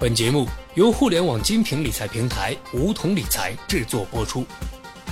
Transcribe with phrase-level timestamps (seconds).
[0.00, 4.46] 本节目由互联网精品理财平台梧桐理财制作播出。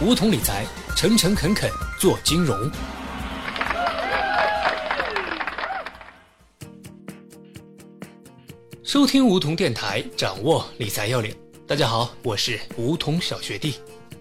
[0.00, 0.64] 梧桐理财，
[0.96, 2.58] 诚诚恳恳做金融。
[8.82, 11.36] 收听梧桐电台，掌握理财要领。
[11.66, 13.74] 大家好，我是梧桐小学弟。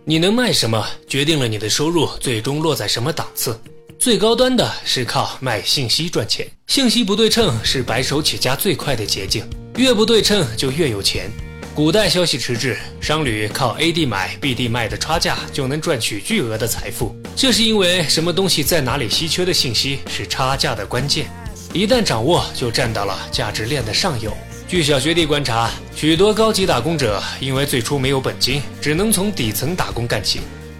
[0.04, 3.57] 你能卖什么，决定了你的收入最终落在什么档次。
[3.97, 9.49] 最高端的是靠卖信息赚钱，信息不对称是白手起家最快的捷径。
[9.78, 11.30] 越不对称就越有钱。
[11.76, 17.16] 古代消息迟滞，商旅靠 A 地买 B 地卖的差价就能赚取巨额的财富。
[17.36, 21.27] 这是因为什么东西在哪里稀缺的信息是差价的关键，
[21.73, 24.36] 一旦掌握就站到了价值链的上游。
[24.67, 30.39] 据小学弟观察，许多高级打工者因为最初没有本金，只能从底层打工干起，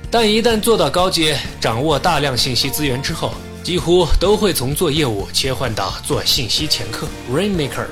[0.10, 7.86] 但一旦做到高阶，掌握大量信息资源之后，几乎都会从做业务切换到做信息掮客 （Rainmaker）。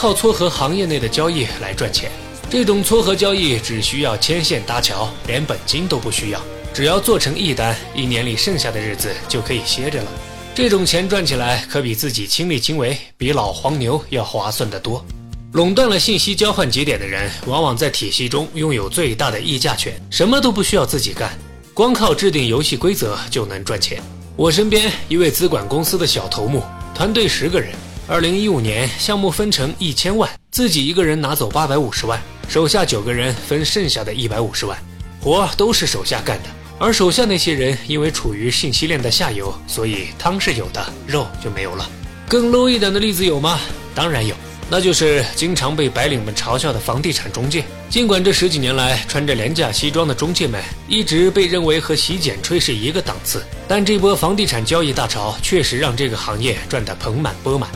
[0.00, 2.08] 靠撮合行业内的交易来赚钱，
[2.48, 6.40] 这种撮合交易只需要牵线搭桥，连本金都不需要，
[6.72, 10.06] 只要做成一单，一年里剩下的日子就可以歇着了。
[10.54, 15.04] 这种钱赚起来可比自己亲力亲为，比老黄牛要划算得多。
[15.50, 21.36] 垄断了信息交换节点的人，往往在体系中拥有最大的议价权，什么都不需要自己干，
[21.74, 24.00] 光靠制定游戏规则就能赚钱。
[24.36, 26.62] 我身边一位资管公司的小头目，
[26.94, 27.72] 团队十个人。
[28.10, 34.78] 二零一五年，项目分成一千万，自己一个人拿走八百五十万，手下九个人分剩下的一百五十万，
[35.20, 36.48] 活都是手下干的。
[36.78, 41.86] 而手下那些人因为处于信息链的下游，所以汤是有的，肉就没有了。
[42.26, 43.60] 更 low 一点的例子有吗？
[43.94, 44.34] 当然有，
[44.70, 47.62] 那就是经常被白领们嘲笑的房地产中介。
[47.90, 57.68] 尽管这十几年来穿着廉价西装的中介们一直被认为和洗剪吹是一个档次，但这波房地产交易大潮确实让这个行业赚得盆满钵满。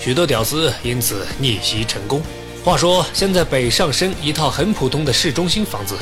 [0.00, 2.22] 许多屌丝因此逆袭成功。
[2.64, 5.96] 话说，现在北上深一套很普通的市中心房子，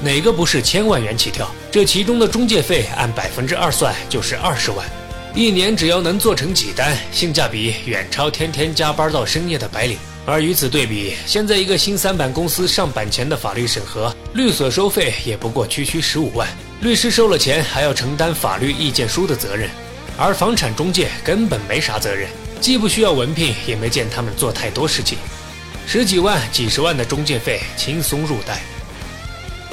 [0.00, 1.50] 哪个不是千万元起跳？
[1.70, 4.86] 这其中的中介费按百分之二算就是二十万，
[5.34, 9.98] 一年只要能做成几单，性价比远超天天加班到深夜的白领。
[10.24, 16.48] 而与此对比，现在一个新三板公司上板前的法律审核，律所收费也不过区区十五万，
[16.80, 19.70] 律师收了钱还要承担法律意见书的责任，
[20.16, 22.28] 而房产中介根本没啥责任。
[22.60, 25.18] 既不需要文凭，也没见他们做太多事情，
[25.86, 28.60] 十几万、几十万的中介费轻松入袋。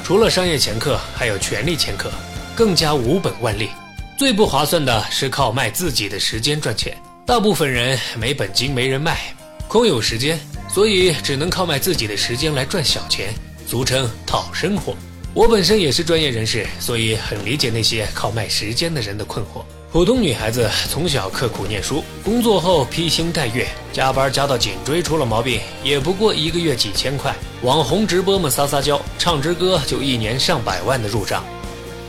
[0.04, 2.12] 除了商业掮客，还有权力掮客，
[2.54, 3.70] 更加无本万利。
[4.16, 6.96] 最不划算的是靠卖自己的时间赚钱。
[7.26, 9.18] 大部分人没本金、没人脉，
[9.66, 13.34] 空有时间，所以只能靠卖自己的时间来赚小钱，
[13.66, 14.94] 俗称讨生活。
[15.32, 19.64] 我本身也是专业人士，所以很理解那些靠卖时间的人的困惑。
[19.94, 27.32] 普通女孩子从小刻苦念书，工作后披星戴月，加班加到颈椎出了毛病，也不过一个月几千块。
[27.62, 31.44] 网红直播们撒撒娇，唱支歌就一年上百万的入账。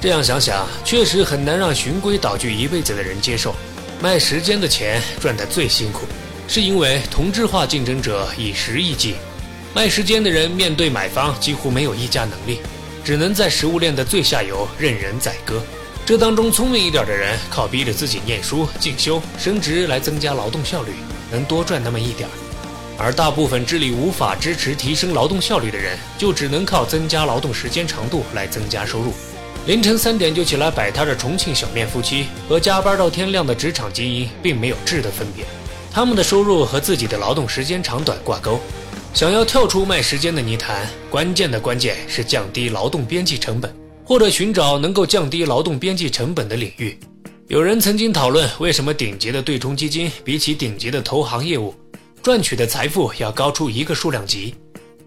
[0.01, 3.53] 这样想想，确实很难让循规蹈矩一辈子的人接受。
[4.01, 6.07] 卖时间的钱赚得最辛苦，
[6.47, 9.13] 是因为同质化竞争者以时易计，
[9.75, 12.62] 卖时间的人面对买方几乎没有议价能力，
[13.03, 15.62] 只能在食物链的最下游任人宰割。
[16.05, 20.91] 这当中聪明一点的人，靠逼着自己念书、进修、升职来增加劳动效率，
[21.31, 22.31] 能多赚那么一点儿；
[22.95, 29.13] 而大部分智力无法支持提升劳动效率的人，就只能靠增加劳动时间长度来增加收入。
[29.65, 35.44] 凌晨三点就起来摆摊的重庆小面夫妻和加班到天亮的职场精英，并没有质的分别，
[35.91, 38.59] 他们的收入和自己的劳动时间长短挂钩。
[39.11, 43.73] 想要跳出卖时间的泥潭，关键的关键是降低劳动边际成本。
[44.05, 46.97] 或者寻找能够降低劳动边际成本的领域。
[47.47, 51.73] 有人曾经讨论，为什么顶级的对冲基金比起顶级的投行业务，
[52.21, 54.53] 赚取的财富要高出一个数量级？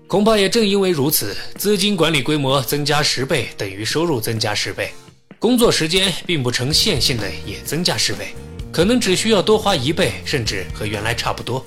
[0.09, 4.91] 恐怕也正因为如此，资金管理规模增加十倍等于收入增加十倍，
[5.39, 8.35] 工作时间并不成线性的也增加十倍，
[8.73, 11.65] 可能只需要多花一倍，甚至和原来差不多。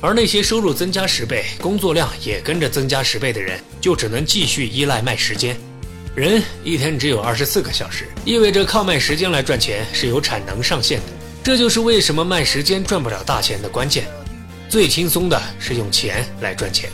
[0.00, 5.56] 而那些收入增加十倍，工作量也跟着增加十倍的人，就只能继续依赖卖时间。
[6.14, 11.06] 人一天只有二十四个小时，意味着靠卖时间来赚钱是有产能上限的。
[11.42, 14.04] 这就是为什么卖时间赚不了大钱的关键。
[14.68, 16.88] 最轻松的是用钱来赚钱，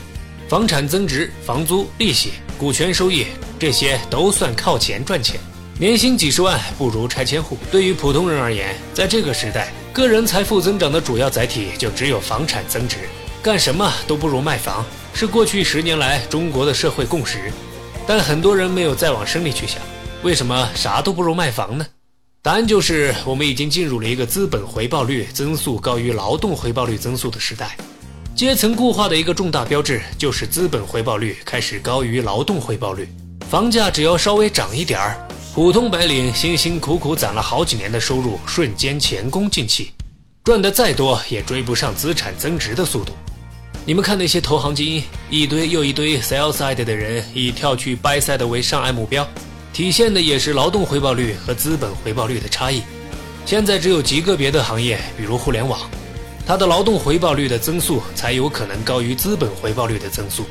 [0.49, 3.27] 房产增值、房租、利息、股权收益，
[3.59, 5.39] 这些都算靠钱赚钱。
[5.77, 7.59] 年薪几十万不如拆迁户。
[7.71, 12.97] 对于普通人而言，在这个时代，个人财富增长的主要载体就只有房产增值，
[13.43, 14.83] 干什么都不如卖房，
[15.13, 17.51] 是过去十年来中国的社会共识。
[18.07, 19.81] 但很多人没有再往深里去想，
[20.23, 21.85] 为什么啥都不如卖房呢？
[22.41, 27.77] 答案就是，我们已经进入了一个资本回报率增速高于劳动回报率增速的时代。
[28.35, 33.07] 阶层固化的一个重大标志就是资本回报率开始高于劳动回报率。
[33.47, 39.91] 房价只要稍微涨一点儿，普通白领辛辛苦苦攒了好几年的收入瞬间前功尽弃，
[40.43, 43.13] 赚得再多也追不上资产增值的速度。
[43.83, 49.27] 你们看那些投行精英，一堆又一堆 sell side 的人以跳去 buy side 为上岸目标，
[49.73, 52.83] 体现的也是劳动回报率和资本回报率的差异。
[53.43, 55.79] 现在只有极个别的行业，比如互联网，
[56.45, 60.45] 它的劳动回报率的增速才有可能高于资本回报率的增速。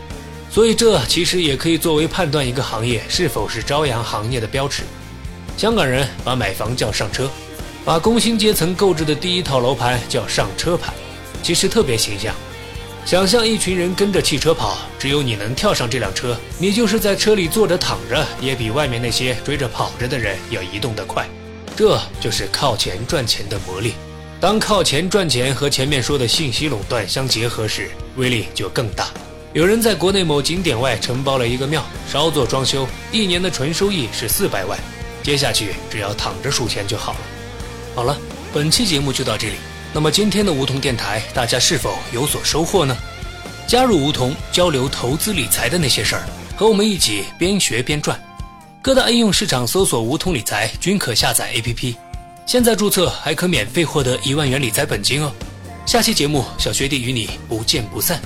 [0.51, 4.83] 所以，这其实也可以作为判断一个行业是否是朝阳行业的标尺。
[5.57, 7.31] 香港人把买房叫上车，
[7.85, 10.93] 把工薪阶层购置的第一套楼盘叫上车盘，
[11.45, 12.35] 其实特别形象。
[13.11, 21.29] 想象一群人跟着汽车跑，只有你能跳上这辆车，你就是在车里坐着躺着，也比外面那些追着跑着的人要移动得快。
[21.75, 23.95] 这就是靠钱赚钱的魔力。
[24.39, 29.09] 当靠钱赚钱和前面说的信息垄断相结合时，威力就更大。
[29.55, 34.79] 有人在国内某景点外承包了一个庙，稍作装修，一年的纯收益是四百万。
[35.25, 37.19] 接下去只要躺着数钱就好了。
[37.93, 38.17] 好了，
[38.55, 39.55] 本期节目就到这里。
[39.93, 42.97] 那么今天的梧桐电台，大家是否有所收获呢？
[43.67, 46.23] 加入梧桐，交流投资理财的那些事儿，
[46.57, 48.21] 和我们一起边学边赚。
[48.81, 51.95] 各大应用市场搜索“梧桐理财”均可下载 APP。
[52.47, 55.33] 现在注册还可免费获得一万元理财本金哦。
[55.87, 58.21] 下期节目，小学弟与你不见不散。